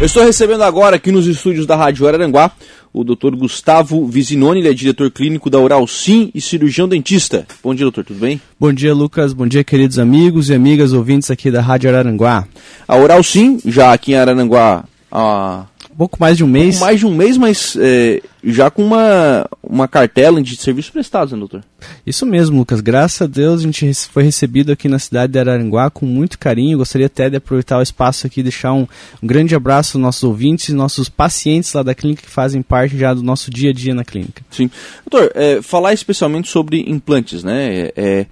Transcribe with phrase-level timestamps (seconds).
[0.00, 2.50] Eu estou recebendo agora aqui nos estúdios da Rádio Araranguá
[2.90, 3.36] o Dr.
[3.36, 7.46] Gustavo Vizinoni, ele é diretor clínico da Oral Sim e cirurgião dentista.
[7.62, 8.40] Bom dia, doutor, tudo bem?
[8.58, 9.34] Bom dia, Lucas.
[9.34, 12.48] Bom dia, queridos amigos e amigas ouvintes aqui da Rádio Araranguá.
[12.88, 15.66] A Oral Sim, já aqui em Araranguá há
[16.00, 16.76] pouco mais de um mês.
[16.76, 21.34] Pouco mais de um mês, mas é, já com uma, uma cartela de serviços prestados,
[21.34, 21.62] né, doutor?
[22.06, 22.80] Isso mesmo, Lucas.
[22.80, 26.78] Graças a Deus a gente foi recebido aqui na cidade de Araranguá com muito carinho.
[26.78, 28.86] Gostaria até de aproveitar o espaço aqui e deixar um,
[29.22, 32.96] um grande abraço aos nossos ouvintes e nossos pacientes lá da clínica que fazem parte
[32.96, 34.42] já do nosso dia a dia na clínica.
[34.50, 34.70] Sim.
[35.06, 37.90] Doutor, é, falar especialmente sobre implantes, né?
[37.94, 38.24] É,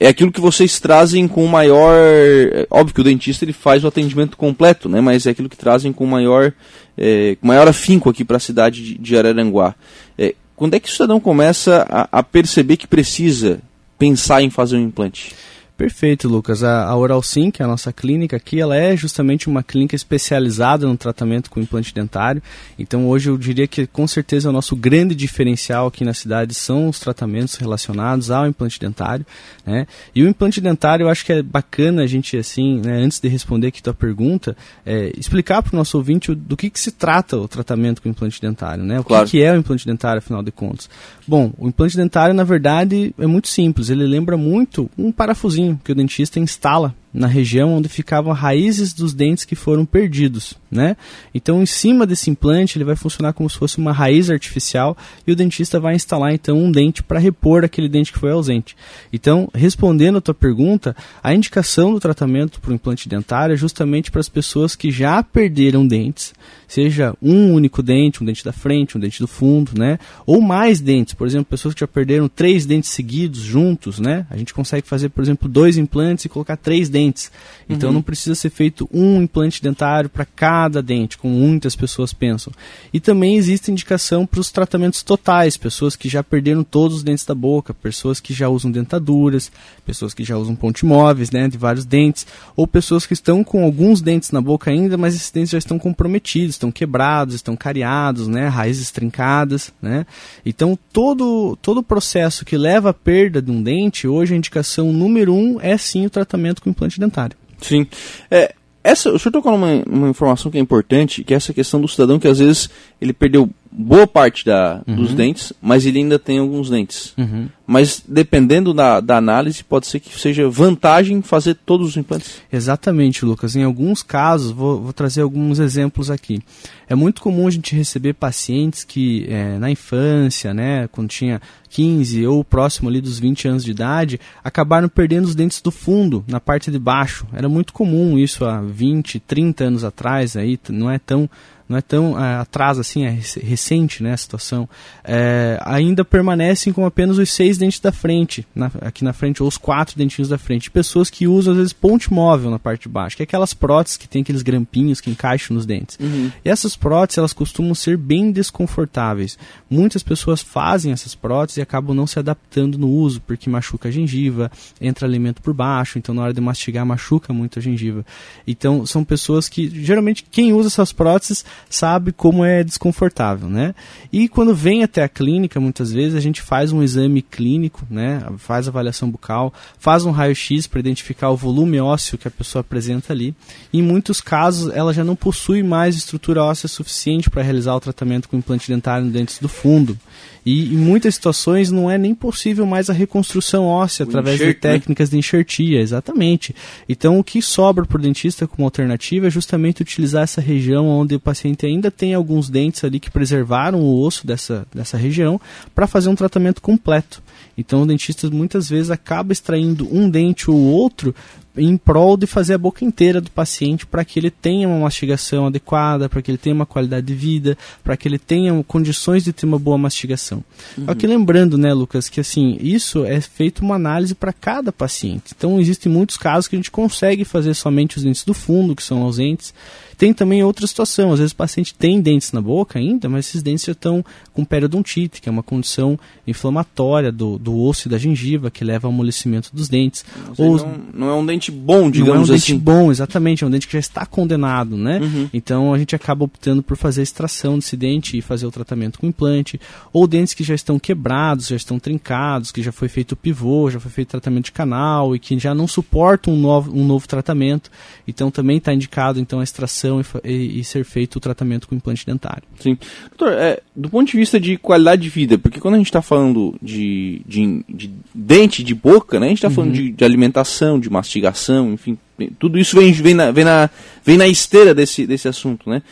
[0.00, 1.94] é aquilo que vocês trazem com maior.
[1.96, 5.00] É, óbvio que o dentista ele faz o atendimento completo, né?
[5.00, 6.52] Mas é aquilo que trazem com maior,
[6.96, 9.74] é, com maior afinco aqui para a cidade de, de Araranguá.
[10.16, 13.60] É, quando é que o cidadão começa a, a, perceber que precisa
[13.98, 15.34] pensar em fazer um implante?
[15.78, 16.64] Perfeito, Lucas.
[16.64, 19.94] A, a Oral Sim, que é a nossa clínica aqui, ela é justamente uma clínica
[19.94, 22.42] especializada no tratamento com implante dentário.
[22.76, 26.88] Então, hoje eu diria que com certeza o nosso grande diferencial aqui na cidade são
[26.88, 29.24] os tratamentos relacionados ao implante dentário.
[29.64, 29.86] Né?
[30.12, 33.28] E o implante dentário, eu acho que é bacana a gente, assim, né, antes de
[33.28, 37.36] responder aqui tua pergunta, é, explicar para o nosso ouvinte do que, que se trata
[37.36, 38.82] o tratamento com implante dentário.
[38.82, 38.98] Né?
[38.98, 39.26] O claro.
[39.26, 40.90] que, que é o implante dentário, afinal de contas?
[41.24, 43.90] Bom, o implante dentário, na verdade, é muito simples.
[43.90, 49.12] Ele lembra muito um parafusinho que o dentista instala na região onde ficavam raízes dos
[49.12, 50.96] dentes que foram perdidos, né?
[51.34, 55.32] Então, em cima desse implante, ele vai funcionar como se fosse uma raiz artificial e
[55.32, 58.76] o dentista vai instalar então um dente para repor aquele dente que foi ausente.
[59.12, 64.12] Então, respondendo a tua pergunta, a indicação do tratamento para o implante dentário é justamente
[64.12, 66.32] para as pessoas que já perderam dentes,
[66.68, 69.98] seja um único dente, um dente da frente, um dente do fundo, né?
[70.24, 74.24] Ou mais dentes, por exemplo, pessoas que já perderam três dentes seguidos juntos, né?
[74.30, 77.30] A gente consegue fazer, por exemplo, dois implantes e colocar três dentes dentes.
[77.68, 77.96] Então uhum.
[77.96, 82.52] não precisa ser feito um implante dentário para cada dente, como muitas pessoas pensam.
[82.92, 87.26] E também existe indicação para os tratamentos totais, pessoas que já perderam todos os dentes
[87.26, 89.52] da boca, pessoas que já usam dentaduras,
[89.84, 92.26] pessoas que já usam ponte móveis, né, de vários dentes,
[92.56, 95.78] ou pessoas que estão com alguns dentes na boca ainda, mas esses dentes já estão
[95.78, 100.06] comprometidos, estão quebrados, estão cariados, né, raízes trincadas, né?
[100.44, 104.92] Então todo todo o processo que leva à perda de um dente, hoje a indicação
[104.92, 107.36] número um é sim o tratamento com implante dentário.
[107.60, 107.86] Sim.
[108.30, 111.80] É, essa, o senhor tocou numa uma informação que é importante, que é essa questão
[111.80, 114.96] do cidadão que às vezes ele perdeu boa parte da, uhum.
[114.96, 117.14] dos dentes, mas ele ainda tem alguns dentes.
[117.16, 117.48] Uhum.
[117.64, 122.40] Mas dependendo da, da análise, pode ser que seja vantagem fazer todos os implantes?
[122.52, 123.54] Exatamente, Lucas.
[123.54, 126.42] Em alguns casos, vou, vou trazer alguns exemplos aqui.
[126.88, 132.26] É muito comum a gente receber pacientes que é, na infância, né, quando tinha 15
[132.26, 136.40] ou próximo ali dos 20 anos de idade, acabaram perdendo os dentes do fundo, na
[136.40, 137.26] parte de baixo.
[137.32, 141.28] Era muito comum isso há 20, 30 anos atrás, aí não é tão
[141.68, 144.68] não é tão é, atrás assim, é recente né, a situação,
[145.04, 149.48] é, ainda permanecem com apenas os seis dentes da frente, na, aqui na frente, ou
[149.48, 150.70] os quatro dentinhos da frente.
[150.70, 153.96] Pessoas que usam, às vezes, ponte móvel na parte de baixo, que é aquelas próteses
[153.96, 155.98] que tem aqueles grampinhos que encaixam nos dentes.
[156.00, 156.32] Uhum.
[156.44, 159.38] E essas próteses, elas costumam ser bem desconfortáveis.
[159.68, 163.92] Muitas pessoas fazem essas próteses e acabam não se adaptando no uso, porque machuca a
[163.92, 164.50] gengiva,
[164.80, 168.04] entra alimento por baixo, então na hora de mastigar machuca muito a gengiva.
[168.46, 173.74] Então, são pessoas que, geralmente, quem usa essas próteses sabe como é desconfortável, né?
[174.12, 178.22] E quando vem até a clínica, muitas vezes a gente faz um exame clínico, né?
[178.38, 183.12] Faz avaliação bucal, faz um raio-x para identificar o volume ósseo que a pessoa apresenta
[183.12, 183.34] ali.
[183.72, 188.28] Em muitos casos, ela já não possui mais estrutura óssea suficiente para realizar o tratamento
[188.28, 189.98] com implante dentário no dentes do fundo.
[190.44, 194.60] E em muitas situações não é nem possível mais a reconstrução óssea o através enxerto,
[194.60, 194.72] de né?
[194.74, 195.12] técnicas né?
[195.12, 196.54] de enxertia, exatamente.
[196.88, 201.14] Então o que sobra para o dentista como alternativa é justamente utilizar essa região onde
[201.14, 205.40] o paciente ainda tem alguns dentes ali que preservaram o osso dessa, dessa região
[205.74, 207.22] para fazer um tratamento completo.
[207.56, 211.14] Então o dentista muitas vezes acaba extraindo um dente ou outro
[211.58, 215.46] em prol de fazer a boca inteira do paciente para que ele tenha uma mastigação
[215.46, 219.32] adequada, para que ele tenha uma qualidade de vida, para que ele tenha condições de
[219.32, 220.44] ter uma boa mastigação.
[220.76, 220.86] Uhum.
[220.86, 225.34] Só que lembrando, né, Lucas, que assim, isso é feito uma análise para cada paciente.
[225.36, 228.82] Então existem muitos casos que a gente consegue fazer somente os dentes do fundo, que
[228.82, 229.52] são ausentes,
[229.98, 233.42] tem também outra situação, às vezes o paciente tem dentes na boca ainda, mas esses
[233.42, 237.98] dentes já estão com periodontite, que é uma condição inflamatória do, do osso e da
[237.98, 240.04] gengiva, que leva ao amolecimento dos dentes.
[240.38, 242.52] Ou, não, não, é um dente dente bom, digamos não é um assim.
[242.52, 245.00] dente bom, exatamente, é um dente que já está condenado, né?
[245.00, 245.28] Uhum.
[245.32, 248.98] Então a gente acaba optando por fazer a extração desse dente e fazer o tratamento
[248.98, 249.60] com implante,
[249.92, 253.70] ou dentes que já estão quebrados, já estão trincados, que já foi feito o pivô,
[253.70, 257.06] já foi feito tratamento de canal e que já não suportam um novo, um novo
[257.06, 257.70] tratamento.
[258.06, 261.74] Então também está indicado então a extração e, e, e, ser feito o tratamento com
[261.74, 262.42] implante dentário.
[262.60, 262.76] Sim.
[263.16, 266.02] Doutor, é, do ponto de vista de qualidade de vida, porque quando a gente está
[266.02, 269.54] falando de, de, de, dente, de boca, né, a gente está uhum.
[269.54, 271.98] falando de, de alimentação, de mastigação, enfim,
[272.38, 273.70] tudo isso vem, vem, na, vem, na,
[274.04, 275.82] vem na esteira desse, desse assunto, né?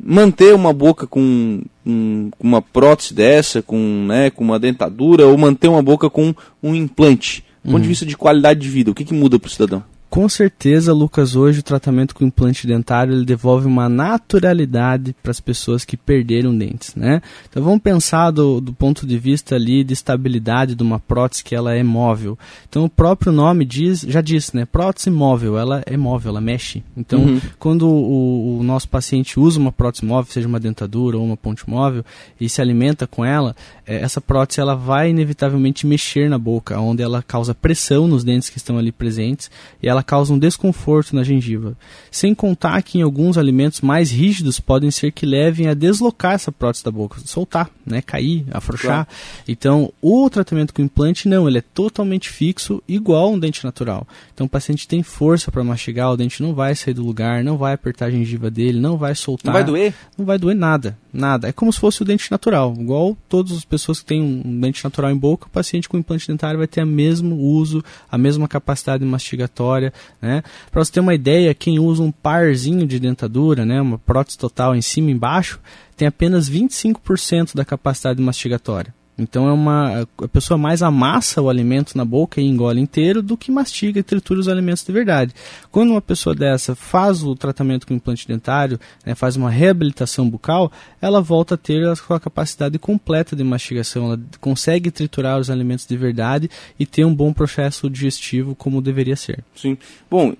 [0.00, 5.68] Manter uma boca com, com, uma prótese dessa, com, né, com uma dentadura, ou manter
[5.68, 7.88] uma boca com um implante, do ponto de uhum.
[7.88, 9.82] vista de qualidade de vida, o que, que muda para o cidadão?
[10.10, 15.38] Com certeza, Lucas, hoje o tratamento com implante dentário ele devolve uma naturalidade para as
[15.38, 17.20] pessoas que perderam dentes, né?
[17.48, 21.54] Então vamos pensar do, do ponto de vista ali de estabilidade de uma prótese que
[21.54, 22.38] ela é móvel.
[22.66, 24.64] Então o próprio nome diz, já disse, né?
[24.64, 26.82] Prótese móvel, ela é móvel, ela mexe.
[26.96, 27.40] Então uhum.
[27.58, 31.68] quando o, o, nosso paciente usa uma prótese móvel, seja uma dentadura ou uma ponte
[31.68, 32.02] móvel,
[32.40, 33.54] e se alimenta com ela,
[33.86, 38.48] é, essa prótese ela vai inevitavelmente mexer na boca, onde ela causa pressão nos dentes
[38.48, 39.50] que estão ali presentes
[39.82, 41.76] e ela ela causa um desconforto na gengiva.
[42.10, 46.52] Sem contar que em alguns alimentos mais rígidos podem ser que levem a deslocar essa
[46.52, 49.06] prótese da boca, soltar, né, cair, afrouxar.
[49.06, 49.08] Claro.
[49.46, 54.06] Então, o tratamento com implante não, ele é totalmente fixo, igual um dente natural.
[54.32, 57.56] Então, o paciente tem força para mastigar, o dente não vai sair do lugar, não
[57.56, 59.46] vai apertar a gengiva dele, não vai soltar.
[59.46, 59.94] Não vai doer?
[60.16, 61.48] Não vai doer nada, nada.
[61.48, 64.84] É como se fosse o dente natural, igual todas as pessoas que têm um dente
[64.84, 68.46] natural em boca, o paciente com implante dentário vai ter o mesmo uso, a mesma
[68.46, 69.87] capacidade mastigatória
[70.20, 70.42] né?
[70.70, 74.74] Para você ter uma ideia, quem usa um parzinho de dentadura, né, uma prótese total
[74.74, 75.60] em cima e embaixo,
[75.96, 78.97] tem apenas 25% da capacidade mastigatória.
[79.18, 83.36] Então é uma a pessoa mais amassa o alimento na boca e engole inteiro do
[83.36, 85.34] que mastiga e tritura os alimentos de verdade.
[85.70, 90.70] Quando uma pessoa dessa faz o tratamento com implante dentário, né, faz uma reabilitação bucal,
[91.02, 95.86] ela volta a ter a sua capacidade completa de mastigação, ela consegue triturar os alimentos
[95.86, 96.48] de verdade
[96.78, 99.42] e ter um bom processo digestivo como deveria ser.
[99.56, 99.76] Sim.
[100.08, 100.34] Bom,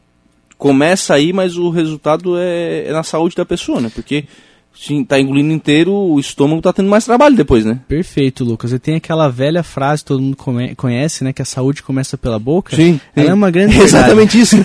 [0.56, 3.90] começa aí, mas o resultado é, é na saúde da pessoa, né?
[3.92, 4.24] Porque
[5.06, 7.80] tá engolindo inteiro, o estômago tá tendo mais trabalho depois, né?
[7.88, 8.72] Perfeito, Lucas.
[8.72, 10.36] E tem aquela velha frase que todo mundo
[10.76, 11.32] conhece, né?
[11.32, 12.76] Que a saúde começa pela boca.
[12.76, 13.00] Sim.
[13.14, 13.32] Ela sim.
[13.32, 14.56] é uma grande é Exatamente isso.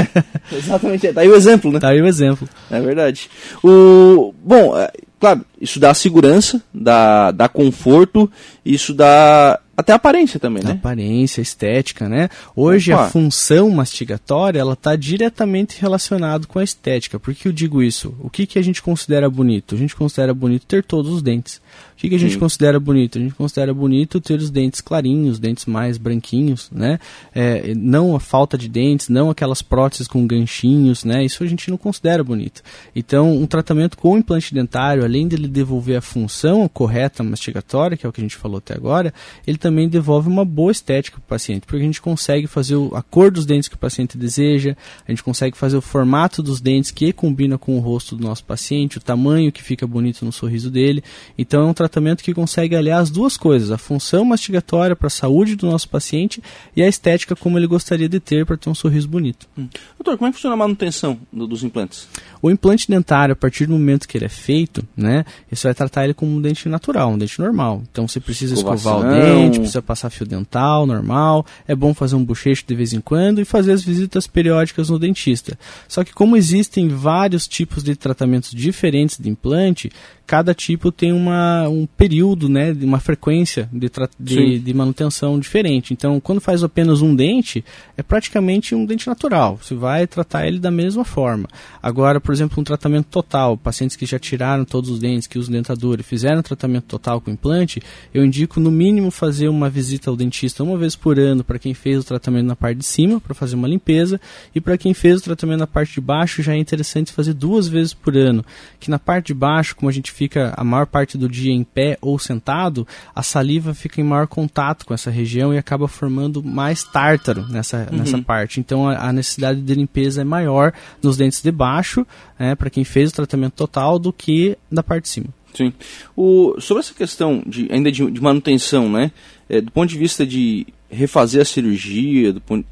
[0.50, 1.12] Exatamente.
[1.12, 1.78] Tá aí o exemplo, né?
[1.78, 2.48] Tá aí o exemplo.
[2.70, 3.28] É verdade.
[3.62, 4.32] O...
[4.42, 8.30] Bom, é, claro, isso dá segurança, dá, dá conforto,
[8.64, 10.72] isso dá até aparência também, né?
[10.72, 12.28] Aparência, estética, né?
[12.56, 13.04] Hoje Opa.
[13.04, 17.16] a função mastigatória ela está diretamente relacionada com a estética.
[17.20, 18.12] Por que eu digo isso?
[18.18, 19.76] O que, que a gente considera bonito?
[19.76, 21.60] A gente considera bonito ter todos os dentes.
[21.98, 22.38] O que, que a gente Sim.
[22.40, 23.18] considera bonito?
[23.18, 26.98] A gente considera bonito ter os dentes clarinhos, dentes mais branquinhos, né?
[27.32, 31.24] É, não a falta de dentes, não aquelas próteses com ganchinhos, né?
[31.24, 32.62] Isso a gente não considera bonito.
[32.96, 38.06] Então, um tratamento com implante dentário, além de ele devolver a função correta mastigatória, que
[38.06, 39.12] é o que a gente falou até agora,
[39.46, 43.02] ele também devolve uma boa estética para o paciente, porque a gente consegue fazer a
[43.02, 44.76] cor dos dentes que o paciente deseja,
[45.06, 48.44] a gente consegue fazer o formato dos dentes que combina com o rosto do nosso
[48.44, 51.02] paciente, o tamanho que fica bonito no sorriso dele.
[51.36, 55.10] Então, é um tratamento que consegue aliar as duas coisas, a função mastigatória para a
[55.10, 56.42] saúde do nosso paciente
[56.74, 59.46] e a estética como ele gostaria de ter para ter um sorriso bonito.
[59.56, 59.68] Hum.
[59.98, 62.08] Doutor, como é que funciona a manutenção do, dos implantes?
[62.40, 66.04] O implante dentário, a partir do momento que ele é feito, né, você vai tratar
[66.04, 67.82] ele como um dente natural, um dente normal.
[67.90, 72.24] Então você precisa escovar o dente, precisa passar fio dental normal, é bom fazer um
[72.24, 75.58] bochecho de vez em quando e fazer as visitas periódicas no dentista.
[75.86, 79.90] Só que como existem vários tipos de tratamentos diferentes de implante,
[80.28, 85.94] cada tipo tem uma, um período, né, uma frequência de, de, de, manutenção diferente.
[85.94, 87.64] Então, quando faz apenas um dente,
[87.96, 89.58] é praticamente um dente natural.
[89.60, 91.48] Você vai tratar ele da mesma forma.
[91.82, 95.50] Agora, por exemplo, um tratamento total, pacientes que já tiraram todos os dentes, que usam
[95.50, 97.80] dentadura e fizeram tratamento total com implante,
[98.12, 101.72] eu indico no mínimo fazer uma visita ao dentista uma vez por ano para quem
[101.72, 104.20] fez o tratamento na parte de cima, para fazer uma limpeza,
[104.54, 107.66] e para quem fez o tratamento na parte de baixo, já é interessante fazer duas
[107.66, 108.44] vezes por ano.
[108.78, 111.62] Que na parte de baixo, como a gente fica a maior parte do dia em
[111.62, 112.84] pé ou sentado,
[113.14, 117.86] a saliva fica em maior contato com essa região e acaba formando mais tártaro nessa,
[117.92, 117.98] uhum.
[117.98, 118.58] nessa parte.
[118.58, 122.04] Então a, a, necessidade de limpeza é maior nos dentes de baixo,
[122.36, 125.28] né, para quem fez o tratamento total, do que da parte de cima.
[125.54, 125.72] Sim.
[126.16, 129.12] O, sobre essa questão de, ainda de, de manutenção, né,
[129.48, 132.66] é, do ponto de vista de refazer a cirurgia, do ponto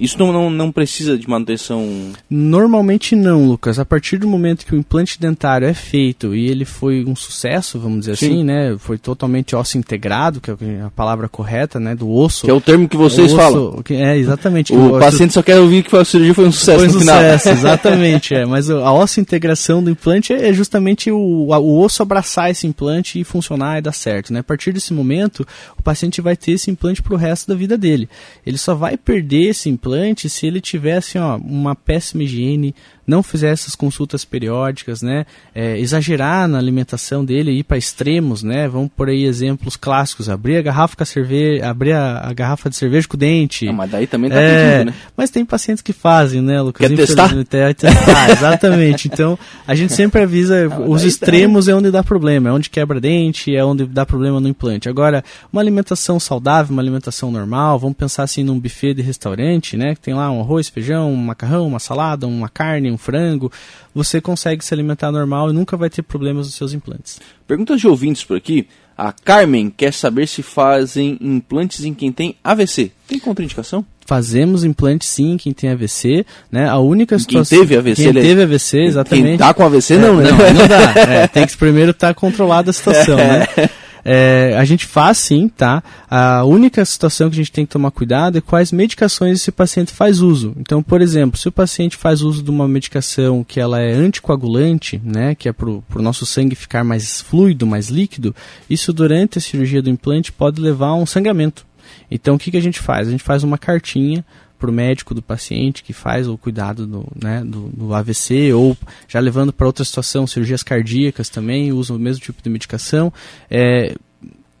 [0.00, 1.86] Isso não, não, não, precisa de manutenção?
[2.30, 3.78] Normalmente não, Lucas.
[3.78, 7.78] A partir do momento que o implante dentário é feito e ele foi um sucesso,
[7.78, 8.26] vamos dizer Sim.
[8.26, 8.76] assim, né?
[8.78, 11.94] Foi totalmente osso integrado, que é a palavra correta, né?
[11.94, 12.46] Do osso.
[12.46, 13.82] Que é o termo que vocês osso, falam.
[13.82, 14.72] Que, é, exatamente.
[14.72, 16.98] O, o paciente só quer ouvir que a cirurgia foi um sucesso foi um no
[17.00, 17.58] sucesso, final.
[17.58, 18.34] exatamente.
[18.34, 18.46] é.
[18.46, 23.24] Mas a osso integração do implante é justamente o, o osso abraçar esse implante e
[23.24, 24.40] funcionar e dar certo, né?
[24.40, 25.46] A partir desse momento,
[25.78, 28.08] o paciente vai ter esse implante para o resto da vida dele.
[28.46, 29.89] Ele só vai perder esse implante
[30.28, 32.74] se ele tivesse ó, uma péssima higiene,
[33.10, 35.26] não fizer essas consultas periódicas, né?
[35.52, 38.68] É, exagerar na alimentação dele, ir para extremos, né?
[38.68, 42.70] Vamos por aí exemplos clássicos: abrir a garrafa com a cerveja, abrir a, a garrafa
[42.70, 43.68] de cerveja com o dente.
[43.68, 44.94] Ah, mas daí também tá é, pedindo, né?
[45.16, 46.86] Mas tem pacientes que fazem, né, Lucas?
[46.86, 47.34] Quer testar?
[47.36, 49.08] É, testar exatamente.
[49.08, 51.72] Então, a gente sempre avisa ah, os extremos tá.
[51.72, 54.88] é onde dá problema, é onde quebra dente, é onde dá problema no implante.
[54.88, 59.96] Agora, uma alimentação saudável, uma alimentação normal, vamos pensar assim num buffet de restaurante, né?
[59.96, 63.50] Que tem lá um arroz, feijão, um macarrão, uma salada, uma carne, um frango,
[63.94, 67.18] você consegue se alimentar normal e nunca vai ter problemas nos seus implantes.
[67.46, 68.68] Perguntas de ouvintes por aqui.
[68.96, 72.92] A Carmen quer saber se fazem implantes em quem tem AVC.
[73.08, 73.84] Tem contraindicação?
[74.04, 76.68] Fazemos implantes sim em quem tem AVC, né?
[76.68, 79.28] A única situação quem teve AVC, quem teve AVC, exatamente.
[79.28, 80.30] Quem tá com AVC não, é, né?
[80.30, 80.94] Não, não dá.
[81.08, 83.46] É, tem que primeiro estar tá controlada a situação, né?
[84.04, 85.82] É, a gente faz sim, tá?
[86.08, 89.92] A única situação que a gente tem que tomar cuidado é quais medicações esse paciente
[89.92, 90.54] faz uso.
[90.58, 95.00] Então, por exemplo, se o paciente faz uso de uma medicação que ela é anticoagulante,
[95.04, 98.34] né, que é para o nosso sangue ficar mais fluido, mais líquido,
[98.68, 101.66] isso durante a cirurgia do implante pode levar a um sangramento.
[102.10, 103.08] Então, o que, que a gente faz?
[103.08, 104.24] A gente faz uma cartinha
[104.60, 108.76] para o médico do paciente que faz o cuidado do, né, do, do AVC ou
[109.08, 113.12] já levando para outra situação, cirurgias cardíacas também, usam o mesmo tipo de medicação.
[113.50, 113.94] É,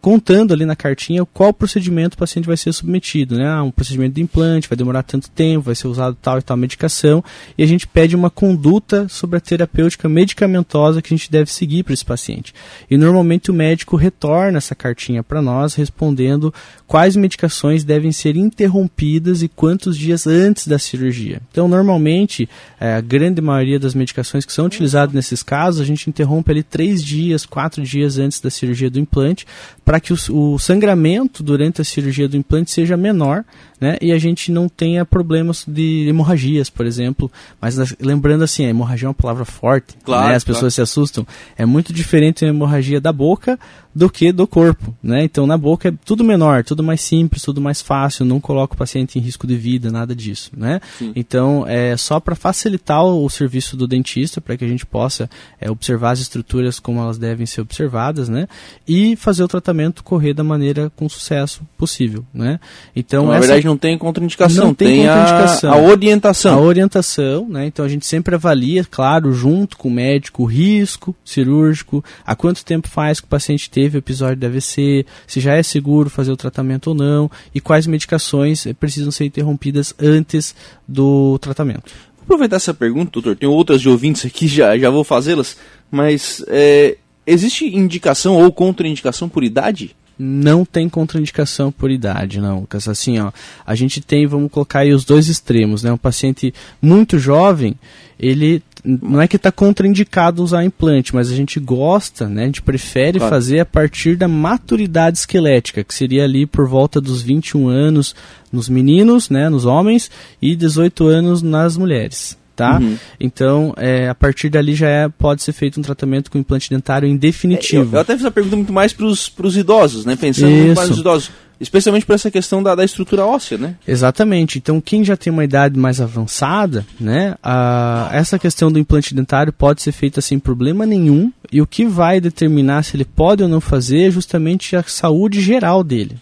[0.00, 3.46] contando ali na cartinha qual procedimento o paciente vai ser submetido, né?
[3.46, 6.56] Ah, um procedimento de implante, vai demorar tanto tempo, vai ser usado tal e tal
[6.56, 7.22] medicação,
[7.56, 11.82] e a gente pede uma conduta sobre a terapêutica medicamentosa que a gente deve seguir
[11.82, 12.54] para esse paciente.
[12.90, 16.52] E normalmente o médico retorna essa cartinha para nós respondendo
[16.86, 21.40] quais medicações devem ser interrompidas e quantos dias antes da cirurgia.
[21.50, 22.48] Então, normalmente,
[22.80, 26.62] é, a grande maioria das medicações que são utilizadas nesses casos, a gente interrompe ali
[26.62, 29.46] três dias, quatro dias antes da cirurgia do implante,
[29.90, 33.44] para que o, o, sangramento durante a cirurgia do implante seja menor
[33.80, 37.28] né, e a gente não tenha problemas de hemorragias, por exemplo.
[37.60, 40.70] Mas lembrando assim, a hemorragia é uma palavra forte, claro, né, as pessoas claro.
[40.70, 41.26] se assustam.
[41.58, 43.58] É muito diferente a hemorragia da boca
[43.94, 45.24] do que do corpo, né?
[45.24, 48.76] Então na boca é tudo menor, tudo mais simples, tudo mais fácil, não coloca o
[48.76, 50.80] paciente em risco de vida, nada disso, né?
[50.98, 51.12] Sim.
[51.16, 55.28] Então é só para facilitar o, o, serviço do dentista, para que a gente possa
[55.60, 58.46] é, observar as estruturas como elas devem ser observadas, né?
[58.86, 62.60] E fazer o tratamento correr da maneira com sucesso possível, né?
[62.94, 65.72] Então, então na verdade não tem contraindicação, não tem, tem contraindicação.
[65.72, 66.54] A, a, orientação.
[66.54, 67.66] A orientação, né?
[67.66, 72.64] Então a gente sempre avalia, claro, junto com o médico, o risco cirúrgico, há quanto
[72.64, 76.10] tempo faz que o paciente tem teve o episódio de AVC, se já é seguro
[76.10, 80.54] fazer o tratamento ou não, e quais medicações precisam ser interrompidas antes
[80.86, 81.90] do tratamento.
[82.18, 83.36] Vou aproveitar essa pergunta, doutor.
[83.36, 85.56] Tem outras de ouvintes aqui, já, já vou fazê-las,
[85.90, 89.96] mas é, existe indicação ou contraindicação por idade?
[90.22, 92.86] não tem contraindicação por idade, não, Lucas.
[92.86, 93.32] Assim, ó,
[93.64, 95.90] a gente tem, vamos colocar aí os dois extremos, né?
[95.90, 97.74] Um paciente muito jovem,
[98.18, 102.42] ele não é que está contraindicado usar implante, mas a gente gosta, né?
[102.42, 103.34] A gente prefere claro.
[103.34, 108.14] fazer a partir da maturidade esquelética, que seria ali por volta dos 21 anos
[108.52, 110.10] nos meninos, né, nos homens,
[110.42, 112.78] e 18 anos nas mulheres tá?
[112.78, 112.98] Uhum.
[113.18, 117.08] Então, é, a partir dali já é, pode ser feito um tratamento com implante dentário
[117.08, 117.84] em definitivo.
[117.84, 120.14] É, eu, eu, até fiz a pergunta muito mais para os idosos, né?
[120.14, 120.74] Pensando Isso.
[120.74, 121.30] mais nos idosos.
[121.58, 123.76] Especialmente por essa questão da, da, estrutura óssea, né?
[123.86, 124.58] Exatamente.
[124.58, 127.34] Então, quem já tem uma idade mais avançada, né?
[127.42, 131.32] A, essa questão do implante dentário pode ser feita sem problema nenhum.
[131.52, 135.40] E o que vai determinar se ele pode ou não fazer é justamente a saúde
[135.40, 136.16] geral dele.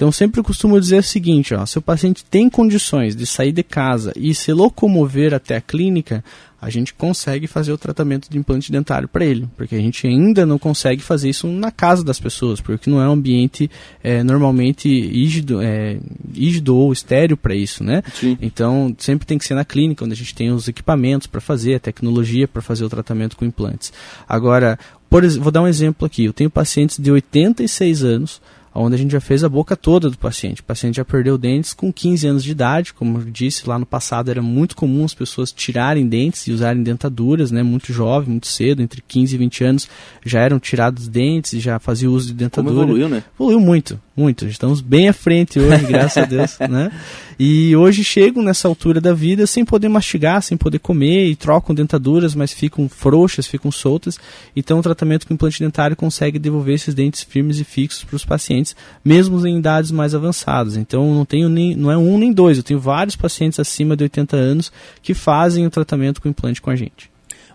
[0.00, 3.62] Então, sempre costumo dizer o seguinte: ó, se o paciente tem condições de sair de
[3.62, 6.24] casa e se locomover até a clínica,
[6.58, 10.46] a gente consegue fazer o tratamento de implante dentário para ele, porque a gente ainda
[10.46, 13.70] não consegue fazer isso na casa das pessoas, porque não é um ambiente
[14.02, 15.98] é, normalmente rígido, é,
[16.34, 18.02] rígido ou estéreo para isso, né?
[18.14, 18.38] Sim.
[18.40, 21.74] Então sempre tem que ser na clínica, onde a gente tem os equipamentos para fazer,
[21.74, 23.92] a tecnologia para fazer o tratamento com implantes.
[24.26, 24.78] Agora,
[25.10, 26.24] por, vou dar um exemplo aqui.
[26.24, 28.40] Eu tenho pacientes de 86 anos
[28.74, 30.60] onde a gente já fez a boca toda do paciente.
[30.60, 33.86] O paciente já perdeu dentes com 15 anos de idade, como eu disse, lá no
[33.86, 38.46] passado era muito comum as pessoas tirarem dentes e usarem dentaduras, né, muito jovem, muito
[38.46, 39.88] cedo, entre 15 e 20 anos,
[40.24, 42.74] já eram tirados dentes e já faziam uso de dentadura.
[42.74, 43.24] Como evoluiu, né?
[43.34, 44.46] Evoluiu muito, muito.
[44.46, 46.92] Estamos bem à frente hoje, graças a Deus, né?
[47.38, 51.74] E hoje chegam nessa altura da vida sem poder mastigar, sem poder comer e trocam
[51.74, 54.18] dentaduras, mas ficam frouxas, ficam soltas.
[54.54, 58.26] Então o tratamento com implante dentário consegue devolver esses dentes firmes e fixos para os
[58.26, 60.76] pacientes, mesmo em idades mais avançadas.
[60.76, 64.04] Então não tenho nem, não é um nem dois, eu tenho vários pacientes acima de
[64.04, 64.70] 80 anos
[65.02, 67.09] que fazem o tratamento com implante com a gente.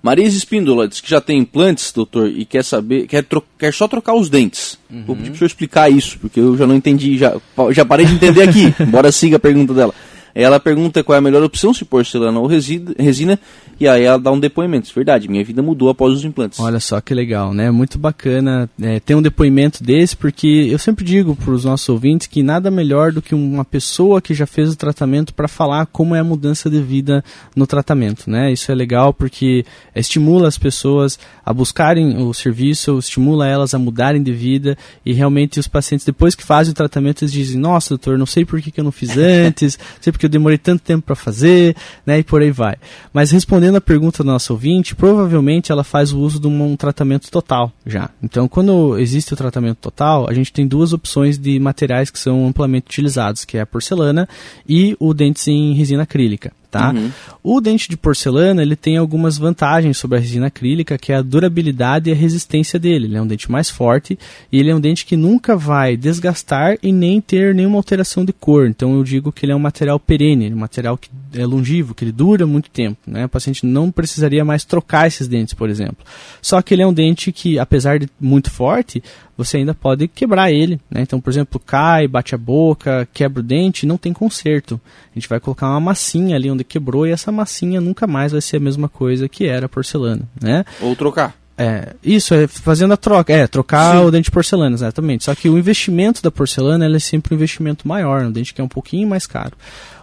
[0.06, 3.26] Marisa Espíndola diz que já tem implantes, doutor, e quer saber, quer,
[3.58, 4.78] quer só trocar os dentes.
[4.88, 5.04] Uhum.
[5.04, 7.36] Vou pedir para o senhor explicar isso, porque eu já não entendi, já,
[7.72, 8.72] já parei de entender aqui.
[8.86, 9.96] Bora siga a pergunta dela.
[10.36, 13.40] Ela pergunta qual é a melhor opção, se porcelana ou resina,
[13.80, 14.92] e aí ela dá um depoimento.
[14.94, 16.60] Verdade, minha vida mudou após os implantes.
[16.60, 17.72] Olha só que legal, né?
[17.72, 22.28] Muito bacana é, ter um depoimento desse, porque eu sempre digo para os nossos ouvintes
[22.28, 26.16] que nada melhor do que uma pessoa que já fez o tratamento para falar como
[26.16, 27.24] é a mudança de vida
[27.56, 28.52] no tratamento, né?
[28.52, 29.66] Isso é legal porque
[29.96, 35.60] estimula as pessoas a buscarem o serviço, estimula elas a mudarem de vida e realmente
[35.60, 38.72] os pacientes, depois que fazem o tratamento, eles dizem, nossa, doutor, não sei por que,
[38.72, 42.24] que eu não fiz antes, sei porque eu demorei tanto tempo para fazer, né, e
[42.24, 42.76] por aí vai.
[43.14, 46.76] Mas respondendo a pergunta do nosso ouvinte, provavelmente ela faz o uso de um, um
[46.76, 48.10] tratamento total já.
[48.22, 52.48] Então, quando existe o tratamento total, a gente tem duas opções de materiais que são
[52.48, 54.28] amplamente utilizados, que é a porcelana
[54.68, 56.52] e o dente em resina acrílica.
[56.76, 56.92] Tá?
[56.92, 57.10] Uhum.
[57.42, 61.22] O dente de porcelana ele tem algumas vantagens sobre a resina acrílica, que é a
[61.22, 63.06] durabilidade e a resistência dele.
[63.06, 64.20] Ele é um dente mais forte
[64.52, 68.34] e ele é um dente que nunca vai desgastar e nem ter nenhuma alteração de
[68.34, 68.68] cor.
[68.68, 72.04] Então eu digo que ele é um material perene, um material que é longevo, que
[72.04, 72.98] ele dura muito tempo.
[73.08, 73.24] Né?
[73.24, 76.06] O paciente não precisaria mais trocar esses dentes, por exemplo.
[76.42, 79.02] Só que ele é um dente que, apesar de muito forte,
[79.38, 80.80] você ainda pode quebrar ele.
[80.90, 81.02] Né?
[81.02, 84.80] Então, por exemplo, cai, bate a boca, quebra o dente, não tem conserto.
[85.12, 88.42] A gente vai colocar uma massinha ali onde quebrou e essa massinha nunca mais vai
[88.42, 90.24] ser a mesma coisa que era a porcelana.
[90.42, 90.64] Né?
[90.82, 91.36] Ou trocar.
[91.58, 93.32] É, isso, é fazendo a troca.
[93.32, 94.06] É, trocar Sim.
[94.06, 95.24] o dente de porcelana, exatamente.
[95.24, 98.64] Só que o investimento da porcelana é sempre um investimento maior, um dente que é
[98.64, 99.56] um pouquinho mais caro.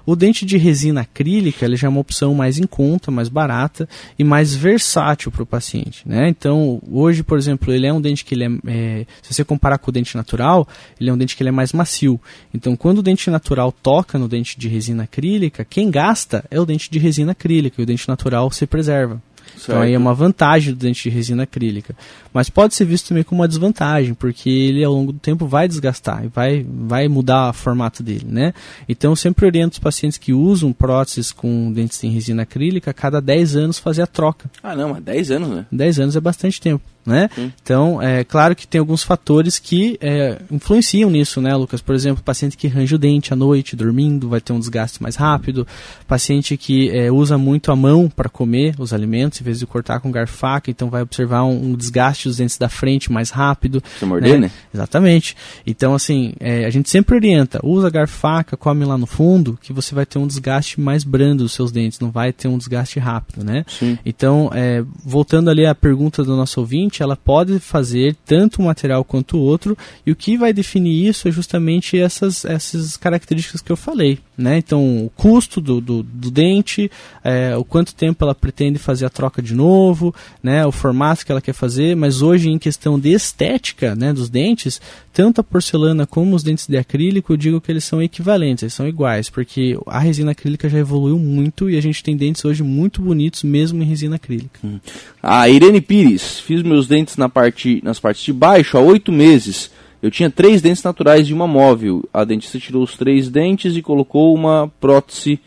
[0.04, 3.88] O dente de resina acrílica ele já é uma opção mais em conta, mais barata
[4.18, 6.02] e mais versátil para o paciente.
[6.06, 6.28] Né?
[6.28, 9.78] Então, hoje, por exemplo, ele é um dente que ele é, é, se você comparar
[9.78, 10.66] com o dente natural,
[11.00, 12.20] ele é um dente que ele é mais macio.
[12.52, 16.66] Então, quando o dente natural toca no dente de resina acrílica, quem gasta é o
[16.66, 19.22] dente de resina acrílica e o dente natural se preserva.
[19.56, 19.70] Certo.
[19.70, 21.94] Então aí é uma vantagem do dente de resina acrílica.
[22.32, 25.68] Mas pode ser visto também como uma desvantagem, porque ele ao longo do tempo vai
[25.68, 28.54] desgastar e vai, vai mudar o formato dele, né?
[28.88, 32.94] Então eu sempre oriento os pacientes que usam próteses com dentes em resina acrílica a
[32.94, 34.50] cada 10 anos fazer a troca.
[34.62, 35.66] Ah não, mas 10 anos, né?
[35.70, 36.92] 10 anos é bastante tempo.
[37.04, 37.28] Né?
[37.60, 41.80] Então, é claro que tem alguns fatores que é, influenciam nisso, né, Lucas?
[41.80, 45.16] Por exemplo, paciente que range o dente à noite, dormindo, vai ter um desgaste mais
[45.16, 45.66] rápido.
[46.06, 50.00] Paciente que é, usa muito a mão para comer os alimentos, em vez de cortar
[50.00, 53.82] com garfo faca, então vai observar um, um, desgaste dos dentes da frente mais rápido.
[53.98, 54.46] Se morder, né?
[54.46, 54.50] né?
[54.72, 55.36] Exatamente.
[55.66, 59.72] Então, assim, é, a gente sempre orienta, usa garfo faca, come lá no fundo, que
[59.72, 62.98] você vai ter um desgaste mais brando dos seus dentes, não vai ter um desgaste
[62.98, 63.64] rápido, né?
[63.66, 63.98] Sim.
[64.06, 69.04] Então, é, voltando ali à pergunta do nosso ouvinte, ela pode fazer tanto um material
[69.04, 69.76] quanto o outro,
[70.06, 74.18] e o que vai definir isso é justamente essas, essas características que eu falei.
[74.42, 74.58] Né?
[74.58, 76.90] Então, o custo do, do, do dente,
[77.22, 80.66] é, o quanto tempo ela pretende fazer a troca de novo, né?
[80.66, 84.80] o formato que ela quer fazer, mas hoje, em questão de estética né, dos dentes,
[85.12, 88.74] tanto a porcelana como os dentes de acrílico, eu digo que eles são equivalentes, eles
[88.74, 92.62] são iguais, porque a resina acrílica já evoluiu muito e a gente tem dentes hoje
[92.62, 94.58] muito bonitos, mesmo em resina acrílica.
[94.64, 94.80] Hum.
[95.22, 99.70] A Irene Pires, fiz meus dentes na parte, nas partes de baixo há oito meses
[100.02, 102.02] eu tinha três dentes naturais de uma móvel.
[102.12, 105.40] A dentista tirou os três dentes e colocou uma prótese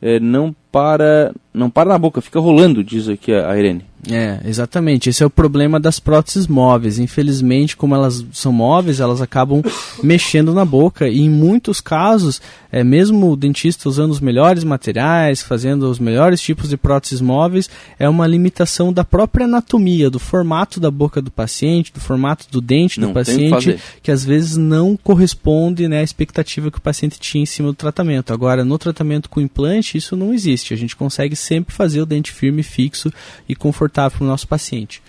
[0.00, 3.84] é, não para não para na boca, fica rolando, diz aqui a Irene.
[4.06, 5.08] É, exatamente.
[5.08, 6.98] Esse é o problema das próteses móveis.
[6.98, 9.62] Infelizmente, como elas são móveis, elas acabam
[10.02, 15.42] mexendo na boca e em muitos casos, é, mesmo o dentista usando os melhores materiais,
[15.42, 20.78] fazendo os melhores tipos de próteses móveis, é uma limitação da própria anatomia, do formato
[20.78, 24.56] da boca do paciente, do formato do dente não, do paciente, que, que, às vezes
[24.56, 28.32] não corresponde né, à expectativa que o paciente tinha em cima do tratamento.
[28.32, 30.72] Agora, no tratamento com implante, isso não existe.
[30.72, 33.12] A gente consegue sempre fazer o dente firme, fixo
[33.48, 35.02] e confortável para o nosso paciente.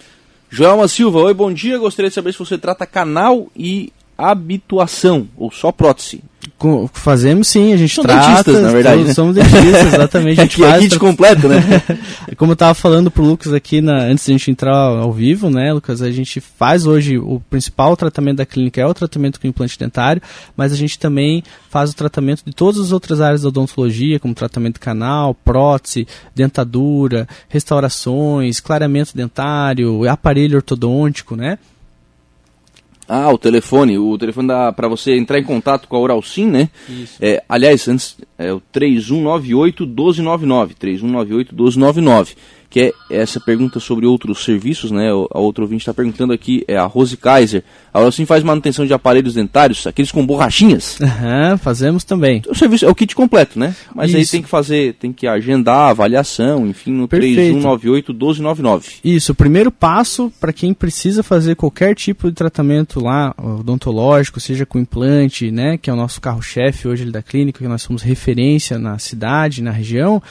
[0.50, 1.78] Joelma Silva, oi, bom dia.
[1.78, 6.22] Gostaria de saber se você trata canal e habituação ou só prótese.
[6.94, 8.28] Fazemos sim, a gente São trata.
[8.28, 9.04] dentistas, na verdade.
[9.04, 9.14] Né?
[9.14, 10.40] Somos dentistas, exatamente.
[10.40, 10.84] A gente é faz.
[10.84, 11.62] kit completo, né?
[12.36, 15.50] Como eu estava falando pro Lucas aqui na, antes de a gente entrar ao vivo,
[15.50, 16.02] né, Lucas?
[16.02, 20.22] A gente faz hoje o principal tratamento da clínica é o tratamento com implante dentário,
[20.56, 24.34] mas a gente também faz o tratamento de todas as outras áreas da odontologia, como
[24.34, 31.58] tratamento canal, prótese, dentadura, restaurações, clareamento dentário, aparelho ortodôntico, né?
[33.10, 33.98] Ah, o telefone.
[33.98, 36.70] O telefone dá para você entrar em contato com a Oral Sim, né?
[36.88, 37.18] Isso.
[37.20, 40.76] É, aliás, antes, é o 3198 1299.
[40.76, 42.36] 3198 1299
[42.70, 45.10] que é essa pergunta sobre outros serviços, né?
[45.10, 47.64] A outra ouvinte está perguntando aqui, é a Rose Kaiser.
[47.92, 51.00] A Orocim faz manutenção de aparelhos dentários, aqueles com borrachinhas?
[51.00, 52.44] Uhum, fazemos também.
[52.48, 53.76] O serviço é o kit completo, né?
[53.96, 54.18] Mas Isso.
[54.18, 57.58] aí tem que fazer, tem que agendar, avaliação, enfim, no Perfeito.
[57.60, 59.00] 3198-1299.
[59.04, 64.66] Isso, o primeiro passo para quem precisa fazer qualquer tipo de tratamento lá, odontológico, seja
[64.66, 65.78] com implante, né?
[65.78, 69.72] Que é o nosso carro-chefe hoje da clínica, que nós somos referência na cidade, na
[69.72, 70.22] região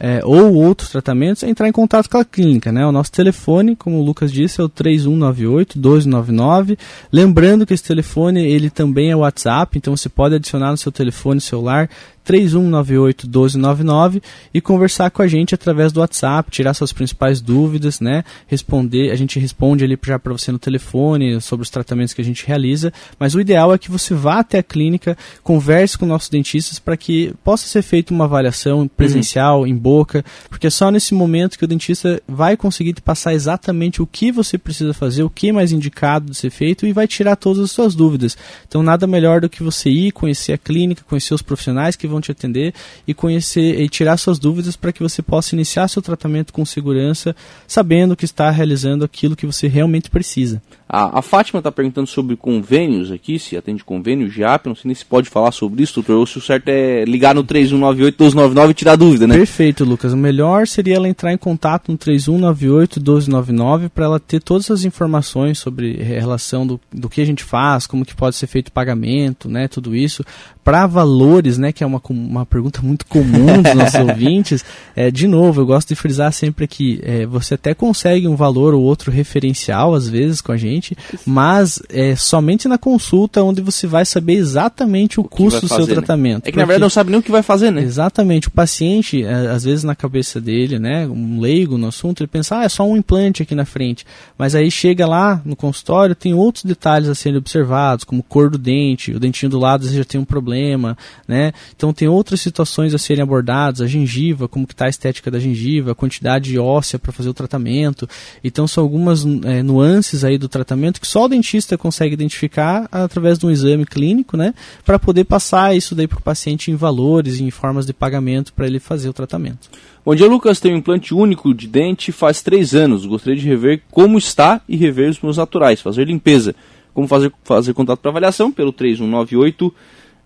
[0.00, 2.70] é, ou outros tratamentos, é entrar em contato com a clínica.
[2.70, 2.86] Né?
[2.86, 6.78] O nosso telefone, como o Lucas disse, é o 3198-1299.
[7.12, 11.40] Lembrando que esse telefone ele também é WhatsApp, então você pode adicionar no seu telefone
[11.40, 11.90] celular
[12.28, 18.22] 3198-1299 e conversar com a gente através do WhatsApp, tirar suas principais dúvidas, né?
[18.46, 22.24] Responder, a gente responde ali já para você no telefone sobre os tratamentos que a
[22.24, 26.28] gente realiza, mas o ideal é que você vá até a clínica, converse com nossos
[26.28, 29.66] dentistas para que possa ser feita uma avaliação presencial, uhum.
[29.66, 34.02] em boca, porque é só nesse momento que o dentista vai conseguir te passar exatamente
[34.02, 37.06] o que você precisa fazer, o que é mais indicado de ser feito e vai
[37.06, 38.36] tirar todas as suas dúvidas.
[38.66, 42.17] Então nada melhor do que você ir conhecer a clínica, conhecer os profissionais que vão
[42.18, 42.74] vão te atender
[43.06, 47.34] e conhecer e tirar suas dúvidas para que você possa iniciar seu tratamento com segurança,
[47.66, 50.60] sabendo que está realizando aquilo que você realmente precisa.
[50.88, 54.94] A, a Fátima está perguntando sobre convênios aqui, se atende convênio, GIAP, não sei nem
[54.94, 58.74] se pode falar sobre isso, doutor, ou se o certo é ligar no 3198-1299 e
[58.74, 59.36] tirar dúvida, né?
[59.36, 60.14] Perfeito, Lucas.
[60.14, 65.58] O melhor seria ela entrar em contato no 3198-1299 para ela ter todas as informações
[65.58, 69.48] sobre relação do, do que a gente faz, como que pode ser feito o pagamento,
[69.48, 70.24] né, tudo isso.
[70.64, 74.64] Para valores, né, que é uma, uma pergunta muito comum dos nossos ouvintes,
[74.96, 78.72] é, de novo, eu gosto de frisar sempre que é, você até consegue um valor
[78.74, 80.77] ou outro referencial, às vezes, com a gente,
[81.26, 85.86] mas é somente na consulta onde você vai saber exatamente o, o custo do seu
[85.86, 85.94] né?
[85.94, 86.46] tratamento.
[86.46, 87.82] É que na verdade não sabe nem o que vai fazer, né?
[87.82, 88.48] Exatamente.
[88.48, 92.58] O paciente, é, às vezes na cabeça dele, né, um leigo no assunto, ele pensa,
[92.58, 94.06] ah, é só um implante aqui na frente.
[94.36, 98.58] Mas aí chega lá no consultório, tem outros detalhes a serem observados, como cor do
[98.58, 101.52] dente, o dentinho do lado já tem um problema, né?
[101.74, 105.38] Então tem outras situações a serem abordadas, a gengiva, como que está a estética da
[105.38, 108.08] gengiva, a quantidade óssea para fazer o tratamento.
[108.42, 112.86] Então são algumas é, nuances aí do tratamento tratamento que só o dentista consegue identificar
[112.92, 114.52] através de um exame clínico, né,
[114.84, 118.66] para poder passar isso daí para o paciente em valores, em formas de pagamento para
[118.66, 119.70] ele fazer o tratamento.
[120.04, 120.60] Bom dia, Lucas.
[120.60, 123.06] Tenho um implante único de dente faz três anos.
[123.06, 126.54] Gostaria de rever como está e rever os meus naturais, fazer limpeza.
[126.92, 129.74] Como fazer, fazer contato para avaliação pelo 3198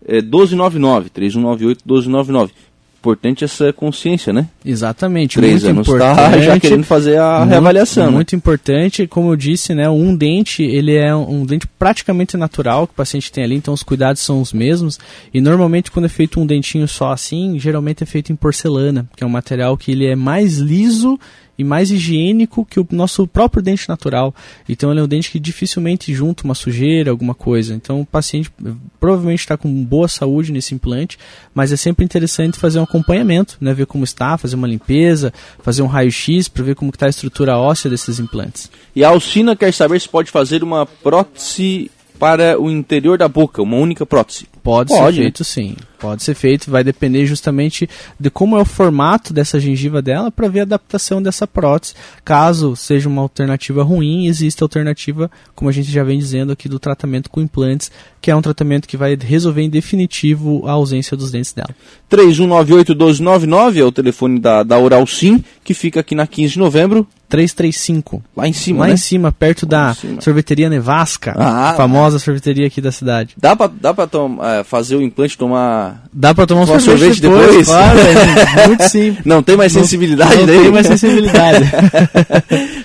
[0.07, 2.53] é, 1299, 3198 1299
[3.03, 4.47] importante essa consciência, né?
[4.65, 5.35] Exatamente.
[5.35, 8.07] Três anos tá já querendo fazer a muito, reavaliação.
[8.07, 8.11] Né?
[8.13, 8.37] Muito né?
[8.37, 9.91] importante, como eu disse, né?
[9.91, 13.83] Um dente, ele é um dente praticamente natural que o paciente tem ali, então os
[13.83, 15.01] cuidados são os mesmos.
[15.35, 19.25] E normalmente quando é feito um dentinho só assim, geralmente é feito em porcelana, que
[19.25, 21.19] é um material que ele é mais liso
[21.57, 24.35] e mais higiênico que o nosso próprio dente natural.
[24.69, 27.75] Então ele é um dente que dificilmente junta uma sujeira, alguma coisa.
[27.75, 31.19] Então o paciente eh, provavelmente está com boa saúde nesse implante,
[31.55, 35.83] mas é sempre interessante fazer um acompanhamento, né, ver como está, fazer uma limpeza, fazer
[35.83, 38.71] um raio-x para ver como está a estrutura óssea desses implantes.
[38.95, 43.61] E a Alcina quer saber se pode fazer uma prótese para o interior da boca,
[43.61, 44.47] uma única prótese.
[44.63, 45.77] Pode, Pode ser feito sim.
[46.03, 47.89] Pode ser feito, vai depender justamente
[48.19, 51.95] de como é o formato dessa gengiva dela para ver a adaptação dessa prótese.
[52.25, 56.69] Caso seja uma alternativa ruim, existe a alternativa, como a gente já vem dizendo aqui,
[56.69, 57.89] do tratamento com implantes,
[58.21, 61.71] que é um tratamento que vai resolver em definitivo a ausência dos dentes dela.
[62.11, 67.07] 3198-1299 é o telefone da, da Oral Sim, que fica aqui na 15 de novembro.
[67.29, 68.23] 335.
[68.37, 68.93] Lá em cima, Lá né?
[68.93, 70.21] em cima, perto Lá da cima.
[70.21, 73.35] sorveteria Nevasca, ah, famosa sorveteria aqui da cidade.
[73.39, 74.07] Dá pra, dá pra
[74.59, 75.92] é, fazer o implante tomar.
[76.13, 77.47] Dá pra tomar um sorvete, sorvete depois?
[77.47, 77.67] depois?
[77.67, 79.25] Claro, é muito simples.
[79.25, 80.57] Não tem mais sensibilidade não, daí?
[80.57, 81.73] Não tem mais sensibilidade.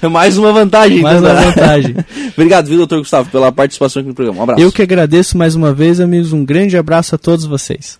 [0.02, 1.02] É mais uma vantagem.
[1.02, 1.46] Mais então, uma né?
[1.48, 1.96] vantagem.
[2.36, 4.40] Obrigado, viu, doutor Gustavo, pela participação aqui no programa.
[4.40, 4.62] Um abraço.
[4.62, 6.34] Eu que agradeço mais uma vez, amigos.
[6.34, 7.96] Um grande abraço a todos vocês.